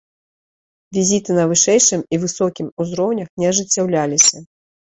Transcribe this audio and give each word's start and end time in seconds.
Візіты 0.97 1.31
на 1.41 1.45
вышэйшым 1.51 2.01
і 2.15 2.21
высокім 2.25 2.73
узроўнях 2.85 3.29
не 3.43 3.53
ажыццяўляліся. 3.53 4.47